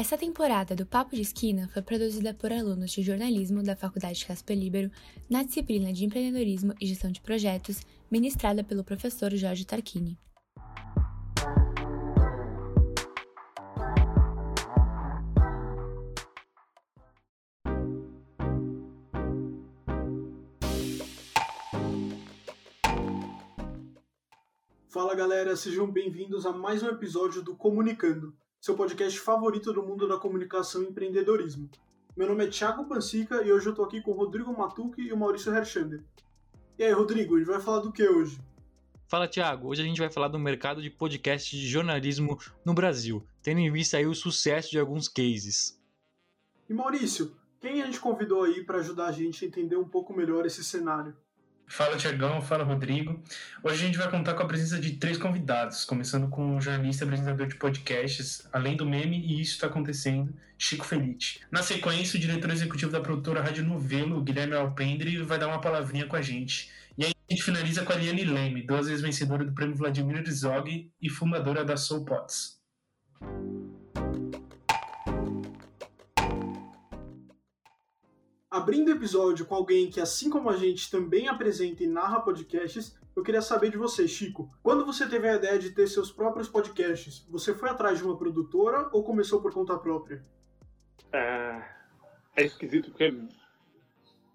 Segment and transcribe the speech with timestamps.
[0.00, 4.56] Essa temporada do Papo de Esquina foi produzida por alunos de jornalismo da Faculdade Casper
[4.56, 4.90] Libero
[5.28, 10.18] na disciplina de empreendedorismo e gestão de projetos, ministrada pelo professor Jorge Tarquini.
[24.88, 30.06] Fala galera, sejam bem-vindos a mais um episódio do Comunicando, seu podcast favorito do mundo
[30.06, 31.70] da comunicação e empreendedorismo.
[32.14, 35.12] Meu nome é Thiago Pansica e hoje eu tô aqui com o Rodrigo Matucci e
[35.14, 36.04] o Maurício Herchander.
[36.78, 38.38] E aí, Rodrigo, a gente vai falar do que hoje?
[39.08, 39.68] Fala, Thiago.
[39.68, 43.72] Hoje a gente vai falar do mercado de podcast de jornalismo no Brasil, tendo em
[43.72, 45.80] vista aí o sucesso de alguns cases.
[46.68, 50.12] E Maurício, quem a gente convidou aí para ajudar a gente a entender um pouco
[50.12, 51.16] melhor esse cenário?
[51.70, 53.22] Fala Tiagão, fala Rodrigo.
[53.62, 57.04] Hoje a gente vai contar com a presença de três convidados, começando com o jornalista
[57.04, 61.42] e apresentador de podcasts, além do meme, e isso está acontecendo, Chico Felite.
[61.48, 66.06] Na sequência, o diretor executivo da produtora Rádio Novelo, Guilherme Alpendre, vai dar uma palavrinha
[66.06, 66.72] com a gente.
[66.98, 70.16] E aí a gente finaliza com a Liane Leme, duas vezes vencedora do prêmio Vladimir
[70.16, 72.60] Herzog e fundadora da Soul Pots.
[78.60, 82.94] Abrindo o episódio com alguém que, assim como a gente, também apresenta e narra podcasts,
[83.16, 84.54] eu queria saber de você, Chico.
[84.62, 88.18] Quando você teve a ideia de ter seus próprios podcasts, você foi atrás de uma
[88.18, 90.22] produtora ou começou por conta própria?
[91.10, 91.64] É,
[92.36, 93.14] é esquisito porque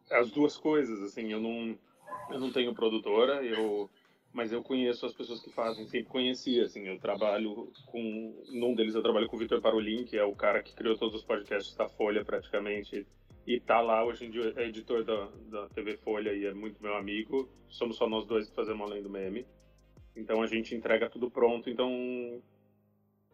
[0.09, 1.77] as duas coisas, assim, eu não,
[2.31, 3.87] eu não tenho produtora, eu
[4.33, 8.95] mas eu conheço as pessoas que fazem, sempre conheci, assim, eu trabalho com, num deles
[8.95, 11.73] eu trabalho com o Vitor Parolin, que é o cara que criou todos os podcasts
[11.75, 13.07] da Folha, praticamente,
[13.45, 16.81] e tá lá hoje em dia, é editor da, da TV Folha e é muito
[16.81, 17.47] meu amigo.
[17.69, 19.45] Somos só nós dois que fazemos além do meme.
[20.15, 21.69] Então a gente entrega tudo pronto.
[21.69, 22.41] Então.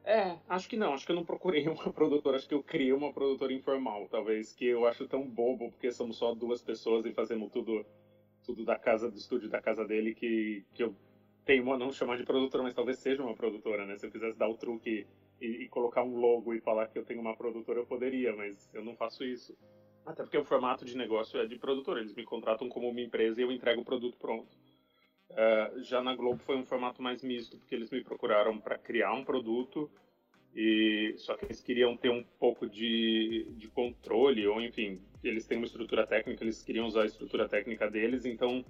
[0.04, 0.94] É, acho que não.
[0.94, 2.36] Acho que eu não procurei uma produtora.
[2.36, 4.10] Acho que eu criei uma produtora informal.
[4.10, 7.86] Talvez que eu acho tão bobo porque somos só duas pessoas e fazemos tudo,
[8.44, 10.94] tudo da casa, do estúdio da casa dele que, que eu
[11.46, 13.98] tenho a não chamar de produtora, mas talvez seja uma produtora, né?
[13.98, 15.08] Se eu quisesse dar o truque
[15.40, 18.70] e, e colocar um logo e falar que eu tenho uma produtora, eu poderia, mas
[18.74, 19.58] eu não faço isso.
[20.06, 23.40] Até porque o formato de negócio é de produtor, eles me contratam como uma empresa
[23.40, 24.50] e eu entrego o produto pronto.
[25.30, 29.14] Uh, já na Globo foi um formato mais misto, porque eles me procuraram para criar
[29.14, 29.90] um produto,
[30.54, 35.58] e só que eles queriam ter um pouco de, de controle, ou enfim, eles têm
[35.58, 38.66] uma estrutura técnica, eles queriam usar a estrutura técnica deles, então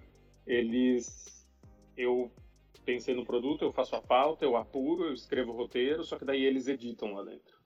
[0.45, 1.47] eles.
[1.97, 2.31] Eu
[2.85, 6.25] pensei no produto, eu faço a pauta, eu apuro, eu escrevo o roteiro, só que
[6.25, 7.60] daí eles editam lá dentro.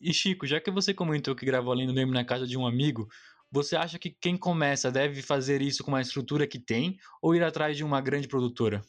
[0.00, 2.66] E Chico, já que você comentou que gravou além do Neme na casa de um
[2.66, 3.08] amigo,
[3.50, 7.42] você acha que quem começa deve fazer isso com a estrutura que tem ou ir
[7.42, 8.84] atrás de uma grande produtora?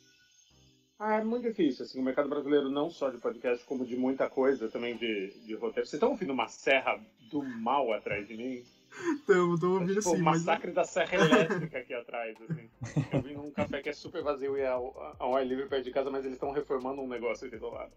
[1.00, 1.85] Ah, é muito difícil.
[1.85, 5.53] Assim, o mercado brasileiro, não só de podcast, como de muita coisa, também de, de
[5.53, 5.88] roteiro.
[5.88, 8.63] Vocês estão ouvindo uma serra do mal atrás de mim?
[9.19, 10.22] Estamos, estamos ouvindo é, tipo, sim.
[10.22, 10.75] O massacre mas...
[10.75, 12.35] da serra elétrica aqui atrás.
[12.41, 12.69] Assim.
[13.13, 15.91] Eu vim num café que é super vazio e é ao ar livre perto de
[15.91, 17.91] casa, mas eles estão reformando um negócio aqui do lado.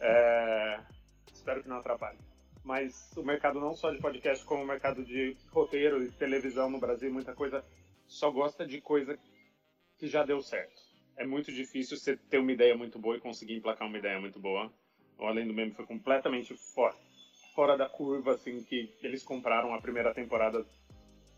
[0.00, 0.80] É...
[1.32, 2.18] Espero que não atrapalhe
[2.68, 6.78] mas o mercado não só de podcast, como o mercado de roteiro e televisão no
[6.78, 7.64] Brasil, muita coisa,
[8.06, 9.18] só gosta de coisa
[9.96, 10.78] que já deu certo.
[11.16, 14.38] É muito difícil você ter uma ideia muito boa e conseguir emplacar uma ideia muito
[14.38, 14.70] boa.
[15.18, 16.94] O Além do Meme foi completamente fora,
[17.54, 20.62] fora da curva, assim, que eles compraram a primeira temporada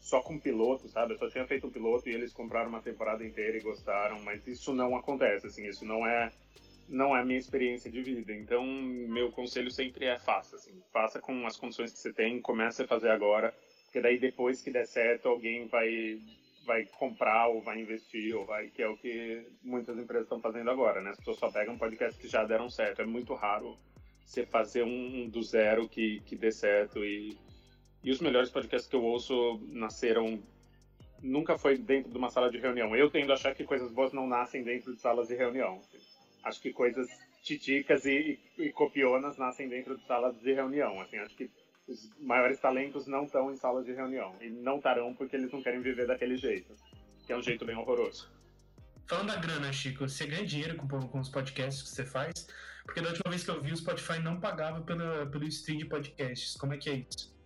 [0.01, 1.15] só com piloto, sabe?
[1.15, 4.45] Eu só tinha feito um piloto e eles compraram uma temporada inteira e gostaram, mas
[4.49, 6.33] isso não acontece, assim, isso não é
[6.91, 8.33] não é minha experiência de vida.
[8.33, 12.83] Então, meu conselho sempre é faça, assim, faça com as condições que você tem, comece
[12.83, 16.19] a fazer agora, porque daí depois que der certo, alguém vai
[16.67, 20.71] vai comprar ou vai investir ou vai que é o que muitas empresas estão fazendo
[20.71, 21.11] agora, né?
[21.11, 23.01] As pessoas só pegam podcasts que já deram certo.
[23.03, 23.79] É muito raro
[24.25, 27.39] você fazer um do zero que que dê certo e
[28.05, 30.43] e os melhores podcasts que eu ouço nasceram
[31.23, 32.95] nunca foi dentro de uma sala de reunião.
[32.95, 35.81] Eu tendo a achar que coisas boas não nascem dentro de salas de reunião
[36.45, 37.09] acho que coisas
[37.43, 41.01] titicas e, e, e, copionas nascem dentro de salas de reunião.
[41.01, 41.51] Assim, acho que
[41.89, 44.35] os maiores talentos não estão em salas de reunião.
[44.41, 46.75] E não estarão porque eles não querem viver daquele jeito.
[47.27, 48.31] Que é um jeito bem horroroso.
[49.07, 52.47] Falando da grana, Chico, você ganha dinheiro com, com os podcasts que você faz?
[52.85, 55.87] Porque da última vez que eu vi, o Spotify não pagava pela, pelo stream de
[55.87, 56.57] podcasts.
[56.57, 57.40] Como é que é isso?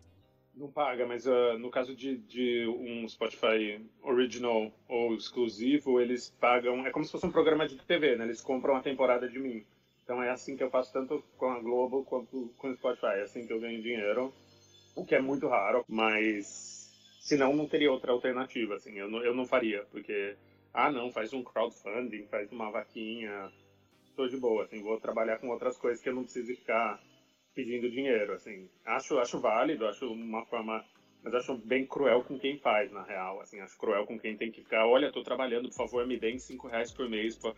[0.56, 6.86] Não paga, mas uh, no caso de, de um Spotify original ou exclusivo, eles pagam.
[6.86, 8.24] É como se fosse um programa de TV, né?
[8.24, 9.64] Eles compram a temporada de mim.
[10.04, 13.18] Então é assim que eu faço tanto com a Globo quanto com o Spotify.
[13.18, 14.32] É assim que eu ganho dinheiro,
[14.94, 18.76] o que é muito raro, mas senão não teria outra alternativa.
[18.76, 20.36] Assim, eu não, eu não faria, porque
[20.72, 23.50] ah, não, faz um crowdfunding, faz uma vaquinha,
[24.04, 24.64] estou de boa.
[24.64, 27.02] Assim, vou trabalhar com outras coisas que eu não preciso ficar
[27.54, 28.68] pedindo dinheiro, assim.
[28.84, 30.84] Acho, acho válido, acho uma forma,
[31.22, 33.60] mas acho bem cruel com quem faz, na real, assim.
[33.60, 36.68] Acho cruel com quem tem que ficar, olha, tô trabalhando, por favor, me deem cinco
[36.68, 37.36] reais por mês.
[37.36, 37.54] Por...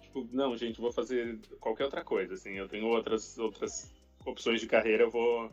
[0.00, 2.52] Tipo, não, gente, vou fazer qualquer outra coisa, assim.
[2.52, 3.92] Eu tenho outras, outras
[4.24, 5.50] opções de carreira, eu vou,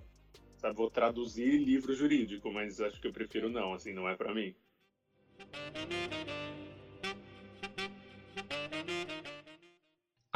[0.58, 4.34] sabe, vou traduzir livro jurídico, mas acho que eu prefiro não, assim, não é para
[4.34, 4.54] mim.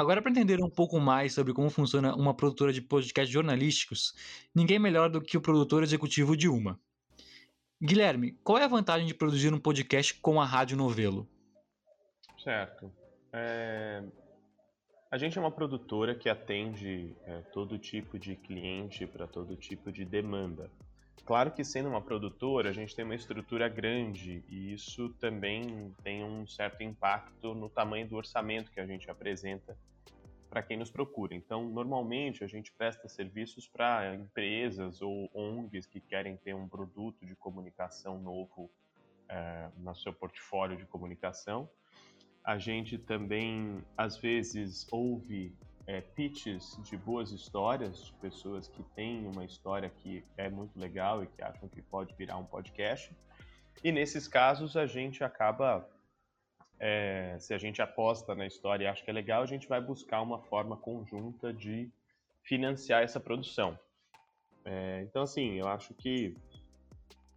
[0.01, 4.15] Agora, para entender um pouco mais sobre como funciona uma produtora de podcasts jornalísticos,
[4.53, 6.79] ninguém melhor do que o produtor executivo de uma.
[7.79, 11.29] Guilherme, qual é a vantagem de produzir um podcast com a Rádio Novelo?
[12.43, 12.91] Certo.
[13.31, 14.03] É...
[15.11, 19.91] A gente é uma produtora que atende é, todo tipo de cliente para todo tipo
[19.91, 20.71] de demanda.
[21.25, 26.23] Claro que sendo uma produtora, a gente tem uma estrutura grande e isso também tem
[26.23, 29.77] um certo impacto no tamanho do orçamento que a gente apresenta
[30.49, 31.33] para quem nos procura.
[31.33, 37.25] Então, normalmente a gente presta serviços para empresas ou ONGs que querem ter um produto
[37.25, 38.69] de comunicação novo
[39.29, 41.69] é, no seu portfólio de comunicação.
[42.43, 45.55] A gente também, às vezes, ouve
[45.91, 51.21] é, pitches de boas histórias, de pessoas que têm uma história que é muito legal
[51.21, 53.13] e que acham que pode virar um podcast.
[53.83, 55.85] E nesses casos a gente acaba
[56.79, 59.81] é, se a gente aposta na história e acha que é legal, a gente vai
[59.81, 61.91] buscar uma forma conjunta de
[62.41, 63.77] financiar essa produção.
[64.63, 66.37] É, então, assim, eu acho que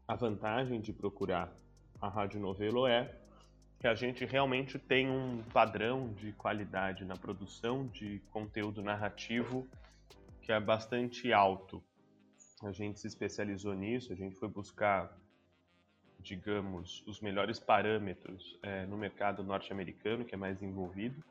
[0.06, 1.52] a vantagem de procurar
[2.00, 3.12] a Rádio Novelo é
[3.84, 9.68] que a gente realmente tem um padrão de qualidade na produção de conteúdo narrativo
[10.40, 11.84] que é bastante alto.
[12.62, 15.14] A gente se especializou nisso, a gente foi buscar
[16.18, 21.22] digamos, os melhores parâmetros é, no mercado norte-americano, que é mais envolvido.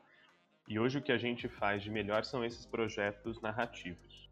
[0.68, 4.30] E hoje o que a gente faz de melhor são esses projetos narrativos.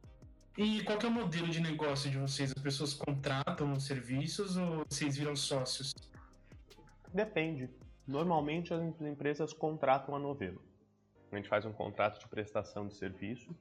[0.56, 2.52] E qual é o modelo de negócio de vocês?
[2.56, 5.92] As pessoas contratam os serviços ou vocês viram sócios?
[7.12, 7.81] Depende.
[8.06, 10.60] Normalmente as empresas contratam a novela.
[11.30, 13.56] A gente faz um contrato de prestação de serviço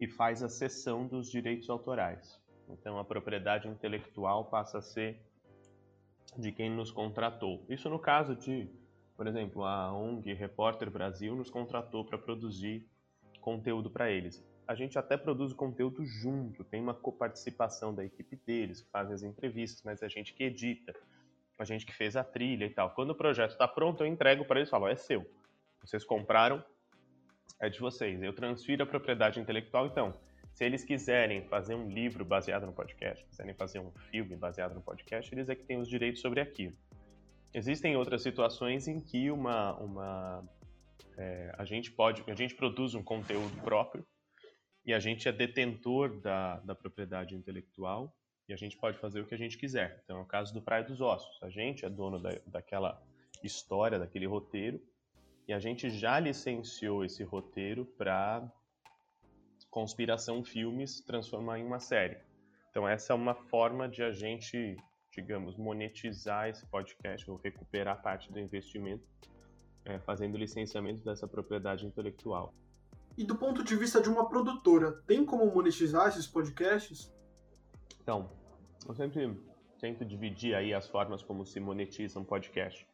[0.00, 2.40] e faz a cessão dos direitos autorais.
[2.68, 5.20] Então a propriedade intelectual passa a ser
[6.38, 7.64] de quem nos contratou.
[7.68, 8.70] Isso no caso de,
[9.16, 12.88] por exemplo, a ONG Repórter Brasil nos contratou para produzir
[13.40, 14.42] conteúdo para eles.
[14.66, 19.22] A gente até produz conteúdo junto, tem uma coparticipação da equipe deles, que fazem as
[19.22, 20.94] entrevistas, mas é a gente que edita,
[21.62, 22.90] a gente que fez a trilha e tal.
[22.90, 25.24] Quando o projeto está pronto, eu entrego para eles e falo: é seu.
[25.80, 26.62] Vocês compraram,
[27.60, 28.22] é de vocês.
[28.22, 30.12] Eu transfiro a propriedade intelectual, então
[30.52, 34.82] se eles quiserem fazer um livro baseado no podcast, quiserem fazer um filme baseado no
[34.82, 36.76] podcast, eles é que têm os direitos sobre aquilo.
[37.54, 40.44] Existem outras situações em que uma, uma
[41.16, 44.06] é, a gente pode, a gente produz um conteúdo próprio
[44.84, 48.14] e a gente é detentor da, da propriedade intelectual
[48.48, 50.00] e a gente pode fazer o que a gente quiser.
[50.04, 51.42] Então, é o caso do Praia dos Ossos.
[51.42, 53.02] A gente é dono da, daquela
[53.42, 54.80] história, daquele roteiro,
[55.46, 58.50] e a gente já licenciou esse roteiro para
[59.72, 62.18] Conspiração Filmes transformar em uma série.
[62.70, 64.76] Então essa é uma forma de a gente,
[65.10, 69.02] digamos, monetizar esse podcast ou recuperar parte do investimento,
[69.86, 72.54] é, fazendo licenciamento dessa propriedade intelectual.
[73.16, 77.10] E do ponto de vista de uma produtora, tem como monetizar esses podcasts?
[78.02, 78.28] Então,
[78.86, 79.36] eu sempre
[79.78, 82.86] tento dividir aí as formas como se monetiza um podcast.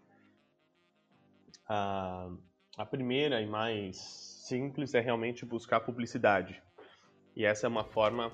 [1.67, 2.31] A,
[2.77, 6.63] a primeira e mais simples é realmente buscar publicidade.
[7.35, 8.33] E essa é uma forma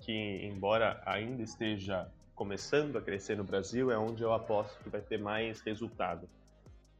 [0.00, 0.12] que,
[0.44, 5.18] embora ainda esteja começando a crescer no Brasil, é onde eu aposto que vai ter
[5.18, 6.28] mais resultado.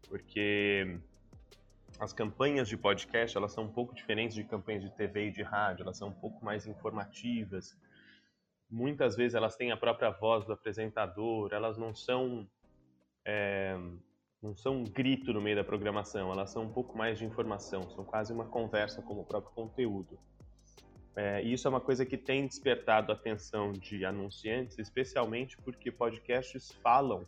[0.08, 0.98] Porque
[1.98, 5.42] as campanhas de podcast, elas são um pouco diferentes de campanhas de TV e de
[5.42, 7.76] rádio, elas são um pouco mais informativas.
[8.70, 12.48] Muitas vezes elas têm a própria voz do apresentador, elas não são
[13.24, 13.76] é,
[14.42, 17.88] não são um grito no meio da programação, elas são um pouco mais de informação,
[17.90, 20.18] são quase uma conversa como o próprio conteúdo.
[21.14, 25.90] É, e isso é uma coisa que tem despertado a atenção de anunciantes, especialmente porque
[25.90, 27.26] podcasts falam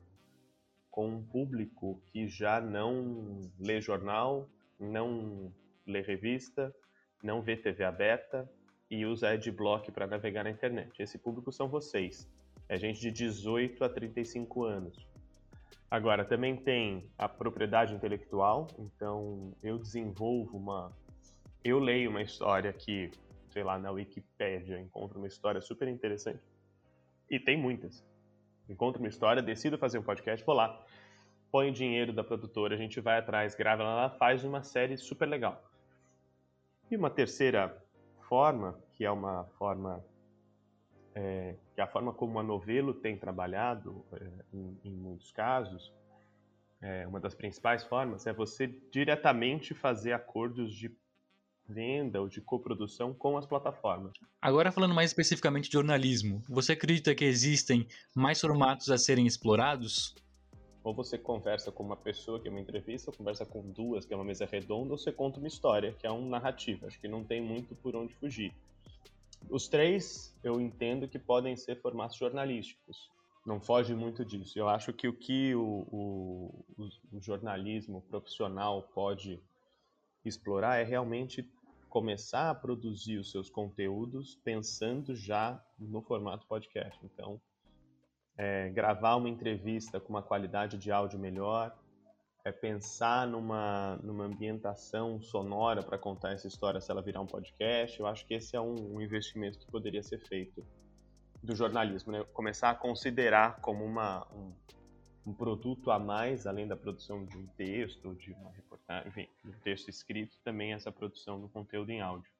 [0.90, 5.52] com um público que já não lê jornal, não
[5.86, 6.74] lê revista,
[7.22, 8.48] não vê TV aberta
[8.92, 11.02] e usa adblock para navegar na internet.
[11.02, 12.28] Esse público são vocês.
[12.68, 15.08] É gente de 18 a 35 anos.
[15.90, 20.92] Agora, também tem a propriedade intelectual, então eu desenvolvo uma.
[21.64, 23.10] Eu leio uma história que
[23.52, 26.42] sei lá, na Wikipédia, encontro uma história super interessante.
[27.30, 28.02] E tem muitas.
[28.68, 30.82] Encontro uma história, decido fazer um podcast, vou lá,
[31.50, 35.28] põe o dinheiro da produtora, a gente vai atrás, grava ela faz uma série super
[35.28, 35.62] legal.
[36.90, 37.76] E uma terceira
[38.32, 40.02] forma, que é uma forma
[41.14, 45.92] é, que é a forma como a Novelo tem trabalhado é, em, em, muitos casos,
[46.80, 50.90] é, uma das principais formas é você diretamente fazer acordos de
[51.68, 54.14] venda ou de coprodução com as plataformas.
[54.40, 60.14] Agora falando mais especificamente de jornalismo, você acredita que existem mais formatos a serem explorados?
[60.84, 64.12] Ou você conversa com uma pessoa, que é uma entrevista, ou conversa com duas, que
[64.12, 66.86] é uma mesa redonda, ou você conta uma história, que é uma narrativa.
[66.86, 68.52] Acho que não tem muito por onde fugir.
[69.48, 73.10] Os três eu entendo que podem ser formatos jornalísticos.
[73.44, 74.58] Não foge muito disso.
[74.58, 76.64] Eu acho que o que o, o,
[77.12, 79.40] o jornalismo profissional pode
[80.24, 81.48] explorar é realmente
[81.88, 86.98] começar a produzir os seus conteúdos pensando já no formato podcast.
[87.04, 87.40] Então,
[88.42, 91.72] é, gravar uma entrevista com uma qualidade de áudio melhor,
[92.44, 98.00] é pensar numa, numa ambientação sonora para contar essa história se ela virar um podcast.
[98.00, 100.66] Eu acho que esse é um, um investimento que poderia ser feito
[101.40, 102.24] do jornalismo, né?
[102.32, 104.52] começar a considerar como uma, um,
[105.24, 109.50] um produto a mais, além da produção de um texto, de uma reportagem, enfim, de
[109.50, 112.30] um texto escrito, também essa produção do conteúdo em áudio.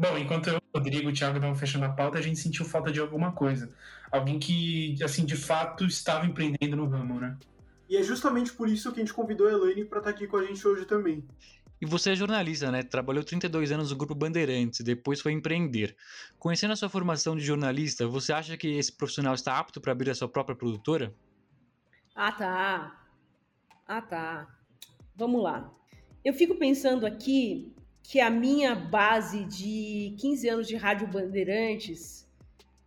[0.00, 2.90] Bom, enquanto eu, Rodrigo e o Thiago estavam fechando a pauta, a gente sentiu falta
[2.90, 3.70] de alguma coisa.
[4.10, 7.36] Alguém que, assim, de fato estava empreendendo no ramo, né?
[7.86, 10.26] E é justamente por isso que a gente convidou a Elaine para estar tá aqui
[10.26, 11.22] com a gente hoje também.
[11.78, 12.82] E você é jornalista, né?
[12.82, 15.94] Trabalhou 32 anos no Grupo Bandeirantes, depois foi empreender.
[16.38, 20.08] Conhecendo a sua formação de jornalista, você acha que esse profissional está apto para abrir
[20.08, 21.14] a sua própria produtora?
[22.14, 23.06] Ah, tá.
[23.86, 24.48] Ah, tá.
[25.14, 25.70] Vamos lá.
[26.24, 27.74] Eu fico pensando aqui
[28.10, 32.28] que a minha base de 15 anos de Rádio Bandeirantes,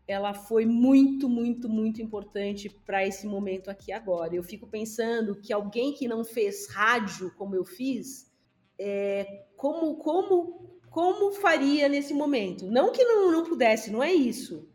[0.05, 4.35] ela foi muito, muito, muito importante para esse momento aqui agora.
[4.35, 8.29] Eu fico pensando que alguém que não fez rádio como eu fiz,
[8.77, 12.65] é, como, como, como faria nesse momento?
[12.65, 14.67] Não que não, não pudesse, não é isso.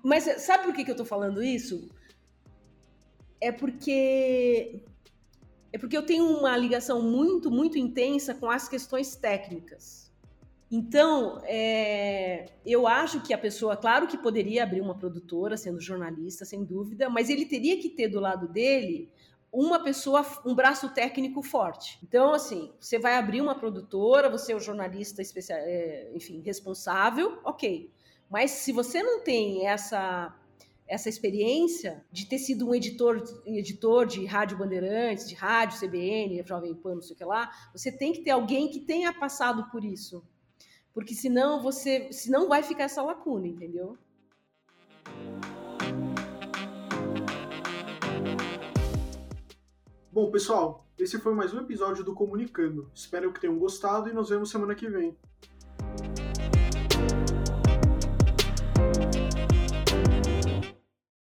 [0.00, 1.90] Mas sabe por que, que eu estou falando isso?
[3.40, 4.84] É porque
[5.72, 10.12] é porque eu tenho uma ligação muito, muito intensa com as questões técnicas.
[10.70, 16.44] Então, é, eu acho que a pessoa, claro que poderia abrir uma produtora, sendo jornalista,
[16.44, 19.10] sem dúvida, mas ele teria que ter do lado dele
[19.52, 21.98] uma pessoa, um braço técnico forte.
[22.02, 27.38] Então, assim, você vai abrir uma produtora, você é o jornalista especial, é, enfim, responsável,
[27.44, 27.90] ok.
[28.30, 30.34] Mas se você não tem essa
[30.92, 36.74] essa experiência de ter sido um editor, editor de rádio Bandeirantes, de rádio CBN, Jovem
[36.74, 39.82] Pan, não sei o que lá, você tem que ter alguém que tenha passado por
[39.82, 40.22] isso.
[40.92, 43.96] Porque senão você, senão vai ficar essa lacuna, entendeu?
[50.12, 52.90] Bom, pessoal, esse foi mais um episódio do Comunicando.
[52.94, 55.16] Espero que tenham gostado e nos vemos semana que vem.